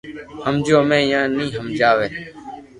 ھمجيو 0.45 0.77
ھمي 0.83 0.99
يا 1.11 1.21
ني 1.35 1.45
ھمجاوي 1.59 2.07